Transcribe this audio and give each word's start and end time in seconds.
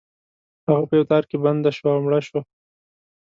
هغه 0.67 0.83
په 0.89 0.93
یو 0.97 1.07
تار 1.11 1.23
کې 1.29 1.37
بنده 1.43 1.71
شوه 1.77 1.89
او 1.93 2.01
مړه 2.05 2.19
شوه. 2.27 2.41